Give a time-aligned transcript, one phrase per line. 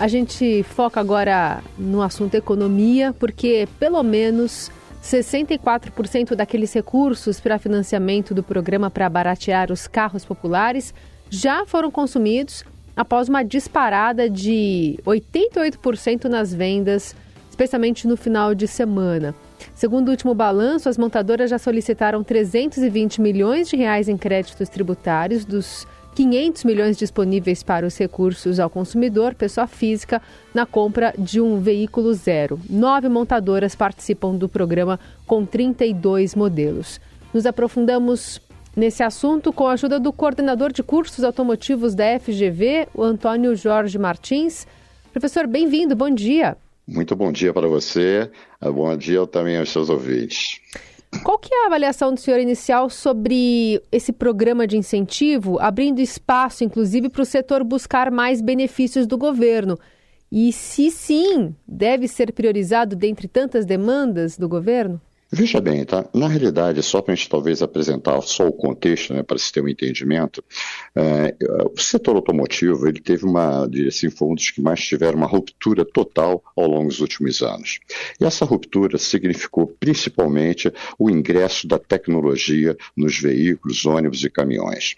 [0.00, 4.68] A gente foca agora no assunto economia, porque pelo menos
[5.00, 10.92] 64% daqueles recursos para financiamento do programa para baratear os carros populares
[11.30, 12.64] já foram consumidos
[12.96, 17.14] após uma disparada de 88% nas vendas,
[17.48, 19.32] especialmente no final de semana.
[19.76, 25.44] Segundo o último balanço, as montadoras já solicitaram 320 milhões de reais em créditos tributários
[25.44, 30.22] dos 500 milhões disponíveis para os recursos ao consumidor, pessoa física,
[30.54, 32.60] na compra de um veículo zero.
[32.70, 37.00] Nove montadoras participam do programa com 32 modelos.
[37.32, 38.40] Nos aprofundamos
[38.76, 43.98] nesse assunto com a ajuda do coordenador de cursos automotivos da FGV, o Antônio Jorge
[43.98, 44.66] Martins.
[45.12, 46.56] Professor, bem-vindo, bom dia.
[46.86, 50.60] Muito bom dia para você, bom dia também aos seus ouvintes.
[51.22, 56.64] Qual que é a avaliação do senhor inicial sobre esse programa de incentivo, abrindo espaço,
[56.64, 59.78] inclusive, para o setor buscar mais benefícios do governo?
[60.30, 65.00] E se sim, deve ser priorizado dentre tantas demandas do governo?
[65.32, 66.08] Veja bem, tá?
[66.14, 69.60] Na realidade, só para a gente talvez apresentar só o contexto, né, para se ter
[69.62, 70.44] um entendimento,
[70.94, 71.34] é,
[71.76, 75.84] o setor automotivo ele teve uma, assim, foi um dos que mais tiveram uma ruptura
[75.84, 77.80] total ao longo dos últimos anos.
[78.20, 84.96] E essa ruptura significou principalmente o ingresso da tecnologia nos veículos, ônibus e caminhões.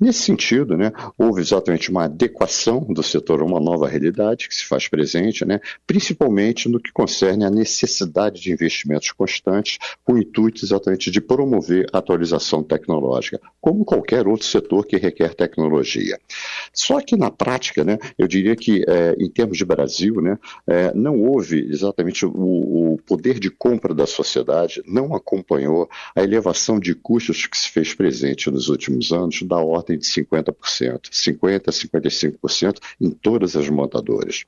[0.00, 4.64] Nesse sentido, né, houve exatamente uma adequação do setor a uma nova realidade que se
[4.64, 9.67] faz presente, né, principalmente no que concerne à necessidade de investimentos constantes
[10.04, 15.34] com o intuito exatamente de promover a atualização tecnológica, como qualquer outro setor que requer
[15.34, 16.18] tecnologia.
[16.72, 20.92] Só que na prática, né, eu diria que é, em termos de Brasil, né, é,
[20.94, 26.94] não houve exatamente o, o poder de compra da sociedade, não acompanhou a elevação de
[26.94, 32.78] custos que se fez presente nos últimos anos, da ordem de 50%, 50% a 55%
[33.00, 34.44] em todas as montadoras.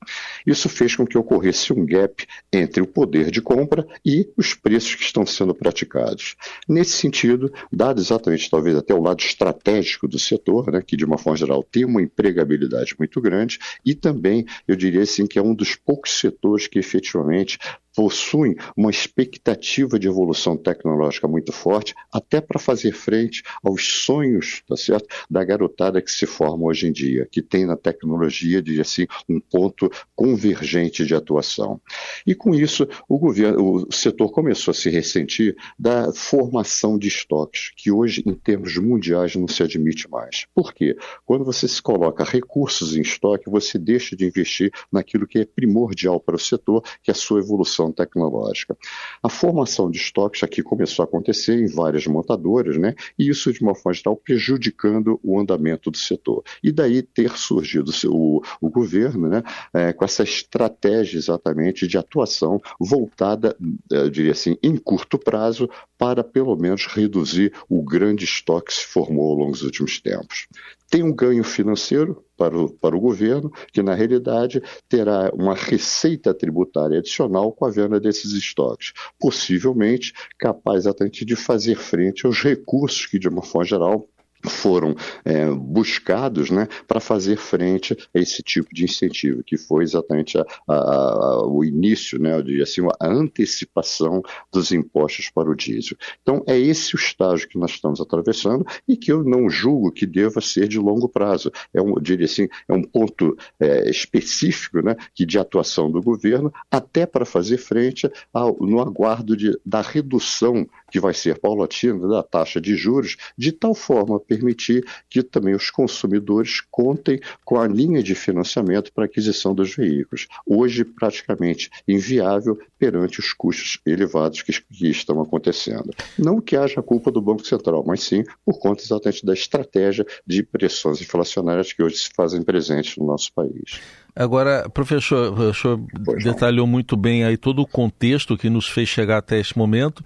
[0.46, 4.94] Isso fez com que ocorresse um gap entre o poder de compra e os preços
[4.94, 6.36] que estão sendo praticados.
[6.68, 11.18] Nesse sentido, dado exatamente talvez até o lado estratégico do setor, né, que de uma
[11.18, 15.54] forma geral tem uma empregabilidade muito grande, e também, eu diria assim, que é um
[15.54, 17.58] dos poucos setores que efetivamente
[18.00, 24.74] possuem uma expectativa de evolução tecnológica muito forte, até para fazer frente aos sonhos, tá
[24.74, 29.06] certo, da garotada que se forma hoje em dia, que tem na tecnologia, de assim,
[29.28, 31.78] um ponto convergente de atuação.
[32.26, 37.70] E com isso, o governo, o setor começou a se ressentir da formação de estoques,
[37.76, 40.46] que hoje, em termos mundiais, não se admite mais.
[40.54, 40.96] Por quê?
[41.26, 46.18] Quando você se coloca recursos em estoque, você deixa de investir naquilo que é primordial
[46.18, 48.76] para o setor, que é a sua evolução evolução tecnológica.
[49.22, 52.94] A formação de estoques aqui começou a acontecer em várias montadoras, né?
[53.18, 56.42] E isso, de uma forma geral, prejudicando o andamento do setor.
[56.62, 59.42] E daí ter surgido o, o governo, né?
[59.72, 63.56] É, com essa estratégia exatamente de atuação voltada,
[63.92, 65.68] é, eu diria assim, em curto prazo,
[65.98, 70.46] para pelo menos reduzir o grande estoque que se formou ao longo dos últimos tempos
[70.90, 76.32] tem um ganho financeiro para o, para o governo, que na realidade terá uma receita
[76.32, 83.04] tributária adicional com a venda desses estoques, possivelmente capaz até de fazer frente aos recursos
[83.04, 84.08] que, de uma forma geral,
[84.48, 90.38] foram é, buscados né, para fazer frente a esse tipo de incentivo, que foi exatamente
[90.38, 95.96] a, a, a, o início, né, de, assim, a antecipação dos impostos para o diesel.
[96.22, 100.06] Então, é esse o estágio que nós estamos atravessando e que eu não julgo que
[100.06, 101.50] deva ser de longo prazo.
[101.74, 106.52] É um, diria assim, é um ponto é, específico né, que de atuação do governo,
[106.70, 112.22] até para fazer frente ao, no aguardo de, da redução que vai ser paulatina da
[112.22, 118.02] taxa de juros, de tal forma permitir que também os consumidores contem com a linha
[118.02, 120.26] de financiamento para aquisição dos veículos.
[120.46, 125.90] Hoje, praticamente inviável perante os custos elevados que, que estão acontecendo.
[126.18, 130.42] Não que haja culpa do Banco Central, mas sim por conta exatamente da estratégia de
[130.42, 133.80] pressões inflacionárias que hoje se fazem presentes no nosso país.
[134.14, 135.80] Agora, professor, o senhor
[136.22, 140.02] detalhou muito bem aí todo o contexto que nos fez chegar até esse momento.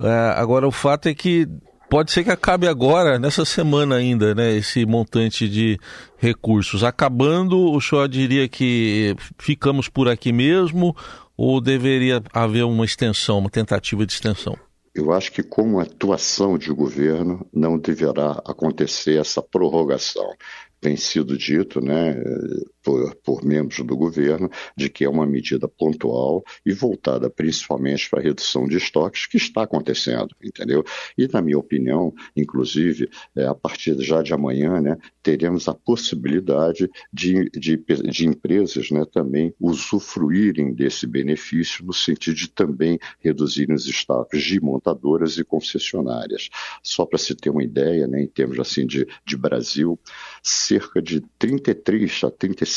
[0.00, 1.48] Uh, agora, o fato é que
[1.88, 5.78] pode ser que acabe agora, nessa semana ainda, né, esse montante de
[6.16, 6.82] recursos.
[6.82, 10.96] Acabando, o senhor diria que ficamos por aqui mesmo
[11.36, 14.56] ou deveria haver uma extensão, uma tentativa de extensão?
[14.94, 20.28] Eu acho que, como atuação de governo, não deverá acontecer essa prorrogação.
[20.80, 22.14] Tem sido dito, né,
[22.84, 28.20] por, por, membros do governo de que é uma medida pontual e voltada principalmente para
[28.20, 30.84] a redução de estoques, que está acontecendo, entendeu?
[31.16, 36.90] E, na minha opinião, inclusive, é, a partir já de amanhã, né, teremos a possibilidade
[37.12, 43.86] de, de, de empresas né, também usufruírem desse benefício, no sentido de também reduzirem os
[43.86, 46.50] estoques de montadoras e concessionárias.
[46.82, 49.98] Só para se ter uma ideia, né, em termos assim de, de Brasil,
[50.42, 52.73] cerca de 33 a 35%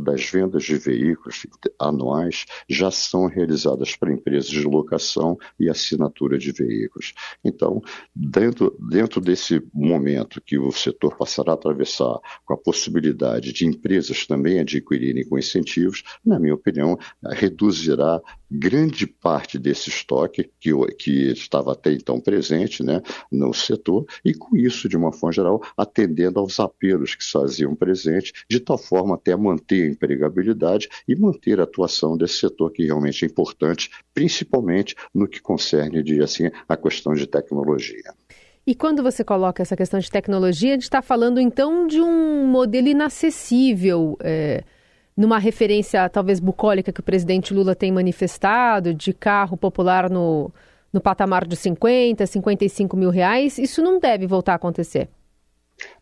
[0.00, 1.46] das vendas de veículos
[1.78, 7.14] anuais já são realizadas para empresas de locação e assinatura de veículos.
[7.44, 7.80] Então,
[8.14, 14.26] dentro, dentro desse momento que o setor passará a atravessar com a possibilidade de empresas
[14.26, 18.20] também adquirirem com incentivos, na minha opinião, reduzirá
[18.50, 24.56] grande parte desse estoque que, que estava até então presente né, no setor, e com
[24.56, 28.97] isso, de uma forma geral, atendendo aos apelos que se faziam presentes, de tal forma
[29.14, 34.94] até manter a empregabilidade e manter a atuação desse setor que realmente é importante, principalmente
[35.14, 38.12] no que concerne, diria assim, a questão de tecnologia.
[38.66, 42.46] E quando você coloca essa questão de tecnologia, a gente está falando então de um
[42.46, 44.16] modelo inacessível.
[44.20, 44.62] É
[45.18, 50.48] numa referência talvez bucólica que o presidente Lula tem manifestado, de carro popular no,
[50.92, 55.08] no patamar de 50, 55 mil reais, isso não deve voltar a acontecer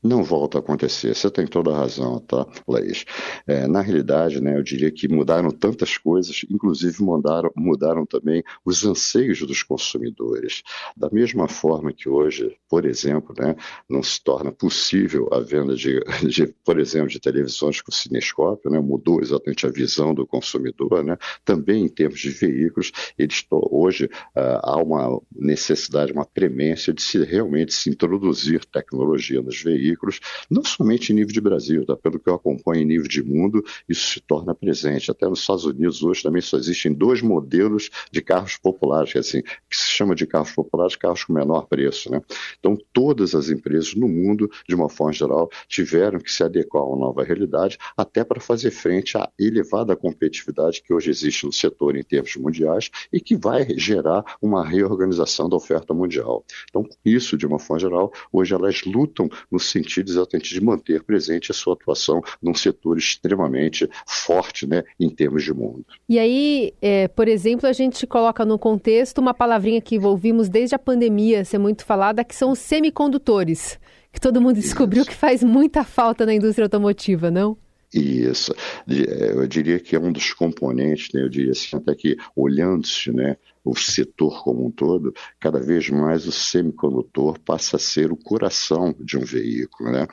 [0.03, 1.15] não volta a acontecer.
[1.15, 3.05] Você tem toda a razão, tá, Laís?
[3.47, 8.85] É, na realidade, né, eu diria que mudaram tantas coisas, inclusive mudaram, mudaram também os
[8.85, 10.63] anseios dos consumidores.
[10.97, 13.57] Da mesma forma que hoje, por exemplo, né,
[13.89, 18.81] não se torna possível a venda de, de por exemplo, de televisões com cinescópio, né,
[18.81, 24.61] mudou exatamente a visão do consumidor, né, também em termos de veículos, eles hoje uh,
[24.63, 30.21] há uma necessidade, uma premência de se realmente se introduzir tecnologia nos veículos,
[30.51, 31.97] não somente em nível de Brasil, tá?
[31.97, 35.11] pelo que eu acompanho em nível de mundo, isso se torna presente.
[35.11, 39.43] Até nos Estados Unidos hoje também só existem dois modelos de carros populares, que, assim,
[39.43, 42.11] que se chama de carros populares, carros com menor preço.
[42.11, 42.23] Né?
[42.59, 46.97] Então, todas as empresas no mundo, de uma forma geral, tiveram que se adequar uma
[46.97, 52.03] nova realidade, até para fazer frente à elevada competitividade que hoje existe no setor em
[52.03, 56.45] termos mundiais e que vai gerar uma reorganização da oferta mundial.
[56.69, 61.51] Então, isso, de uma forma geral, hoje elas lutam no sentido exatamente de manter presente
[61.51, 65.85] a sua atuação num setor extremamente forte né, em termos de mundo.
[66.09, 70.75] E aí, é, por exemplo, a gente coloca no contexto uma palavrinha que ouvimos desde
[70.75, 73.79] a pandemia ser muito falada, que são os semicondutores,
[74.13, 75.11] que todo mundo descobriu Isso.
[75.11, 77.57] que faz muita falta na indústria automotiva, não?
[77.93, 78.55] Isso.
[78.89, 83.13] É, eu diria que é um dos componentes, né, eu diria assim, até que olhando-se
[83.13, 88.17] né, o setor como um todo, cada vez mais o semicondutor passa a ser o
[88.17, 89.91] coração de um veículo.
[89.91, 90.07] Né?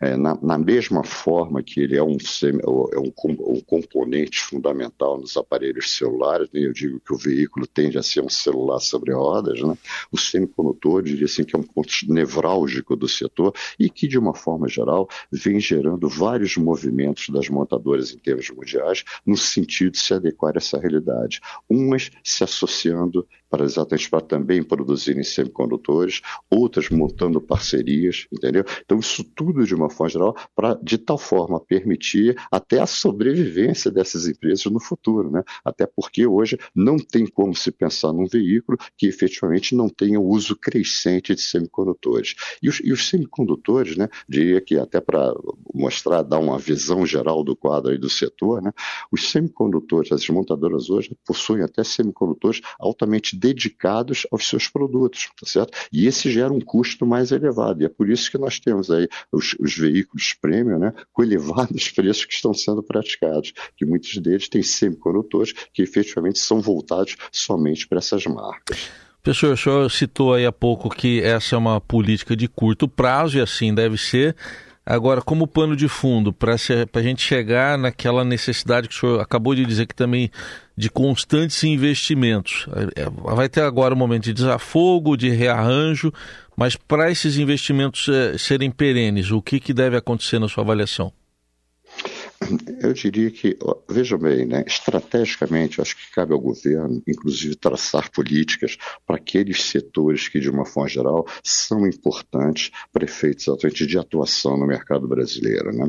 [0.00, 5.18] É, na, na, mesma forma que ele é um, semi, é um, um, componente fundamental
[5.18, 6.60] nos aparelhos celulares, né?
[6.60, 9.76] eu digo que o veículo tende a ser um celular sobre rodas, né?
[10.12, 14.34] o semicondutor, diria assim, que é um ponto nevrálgico do setor e que, de uma
[14.34, 20.14] forma geral, vem gerando vários movimentos das montadoras em termos mundiais no sentido de se
[20.14, 21.40] adequar a essa realidade.
[21.68, 28.64] Umas se associando fazendo para exatamente para também produzirem semicondutores, outras montando parcerias, entendeu?
[28.84, 33.90] Então isso tudo de uma forma geral para de tal forma permitir até a sobrevivência
[33.90, 35.42] dessas empresas no futuro, né?
[35.64, 40.26] Até porque hoje não tem como se pensar num veículo que efetivamente não tenha o
[40.26, 42.34] uso crescente de semicondutores.
[42.62, 44.08] E os, e os semicondutores, né?
[44.28, 45.34] Diria que até para
[45.74, 48.72] mostrar, dar uma visão geral do quadro aí do setor, né?
[49.10, 55.76] Os semicondutores, as montadoras hoje possuem até semicondutores altamente dedicados aos seus produtos, tá certo?
[55.90, 59.08] E esse gera um custo mais elevado, e é por isso que nós temos aí
[59.32, 64.48] os, os veículos premium, né, com elevados preços que estão sendo praticados, que muitos deles
[64.48, 68.90] têm semicondutores que efetivamente são voltados somente para essas marcas.
[69.22, 73.36] Professor, o senhor citou aí há pouco que essa é uma política de curto prazo
[73.36, 74.34] e assim deve ser.
[74.84, 79.54] Agora, como pano de fundo, para a gente chegar naquela necessidade que o senhor acabou
[79.54, 80.30] de dizer que também
[80.76, 82.66] de constantes investimentos.
[82.96, 86.12] É, é, vai ter agora um momento de desafogo, de rearranjo,
[86.56, 91.12] mas para esses investimentos é, serem perenes, o que, que deve acontecer na sua avaliação?
[92.80, 93.56] Eu diria que,
[93.88, 98.76] veja bem, né, estrategicamente, acho que cabe ao governo, inclusive, traçar políticas
[99.06, 104.56] para aqueles setores que, de uma forma geral, são importantes para efeitos exatamente de atuação
[104.56, 105.72] no mercado brasileiro.
[105.72, 105.88] Né?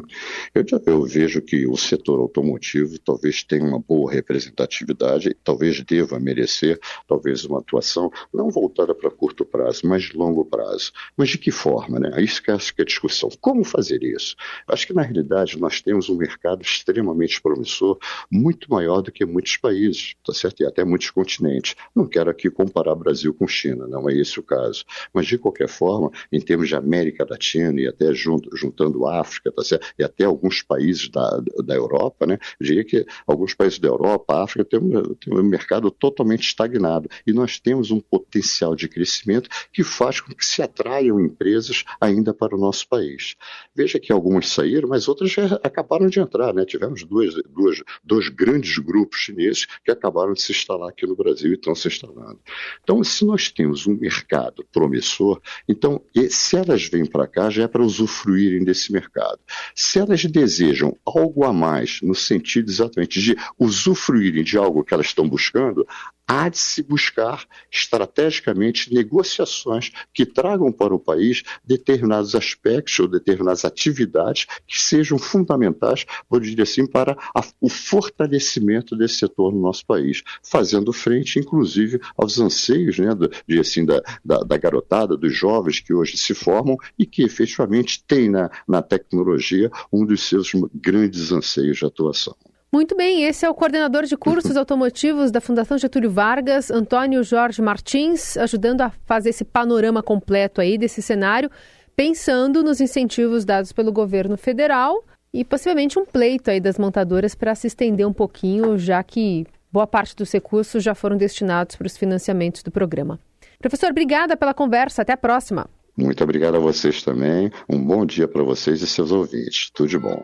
[0.54, 6.80] Eu, eu vejo que o setor automotivo talvez tenha uma boa representatividade, talvez deva merecer,
[7.08, 10.92] talvez, uma atuação não voltada para curto prazo, mas longo prazo.
[11.16, 12.00] Mas de que forma?
[12.00, 12.22] Né?
[12.22, 13.30] Isso que acho que é a discussão.
[13.40, 14.36] Como fazer isso?
[14.68, 17.98] Acho que, na realidade, nós temos um mercado mercado extremamente promissor,
[18.30, 20.62] muito maior do que muitos países, tá certo?
[20.62, 21.76] E até muitos continentes.
[21.96, 24.84] Não quero aqui comparar Brasil com China, não é esse o caso.
[25.14, 29.64] Mas, de qualquer forma, em termos de América Latina e até junto, juntando África, tá
[29.64, 29.88] certo?
[29.98, 32.38] E até alguns países da, da Europa, né?
[32.60, 37.10] Eu diria que alguns países da Europa, África, tem um, tem um mercado totalmente estagnado.
[37.26, 42.34] E nós temos um potencial de crescimento que faz com que se atraiam empresas ainda
[42.34, 43.36] para o nosso país.
[43.76, 46.41] Veja que algumas saíram, mas outras já acabaram de entrar.
[46.54, 46.66] Né?
[46.66, 51.52] Tivemos duas, duas, dois grandes grupos chineses que acabaram de se instalar aqui no Brasil
[51.52, 52.40] e estão se instalando.
[52.84, 57.68] Então, se nós temos um mercado promissor, então, se elas vêm para cá, já é
[57.68, 59.40] para usufruírem desse mercado.
[59.76, 65.08] Se elas desejam algo a mais, no sentido exatamente de usufruírem de algo que elas
[65.08, 65.86] estão buscando,
[66.32, 73.66] há de se buscar estrategicamente negociações que tragam para o país determinados aspectos ou determinadas
[73.66, 79.86] atividades que sejam fundamentais, vou dizer assim, para a, o fortalecimento desse setor no nosso
[79.86, 85.36] país, fazendo frente, inclusive, aos anseios né, do, de, assim, da, da, da, garotada, dos
[85.36, 90.54] jovens que hoje se formam e que efetivamente têm na, na tecnologia um dos seus
[90.74, 92.36] grandes anseios de atuação.
[92.74, 97.62] Muito bem, esse é o coordenador de cursos automotivos da Fundação Getúlio Vargas, Antônio Jorge
[97.62, 101.52] Martins, ajudando a fazer esse panorama completo aí desse cenário,
[101.98, 107.54] pensando nos incentivos dados pelo governo federal e possivelmente um pleito aí das montadoras para
[107.56, 111.98] se estender um pouquinho, já que boa parte dos recursos já foram destinados para os
[111.98, 113.20] financiamentos do programa.
[113.60, 115.02] Professor, obrigada pela conversa.
[115.02, 115.70] Até a próxima.
[115.96, 117.52] Muito obrigado a vocês também.
[117.70, 119.70] Um bom dia para vocês e seus ouvintes.
[119.74, 120.20] Tudo de bom.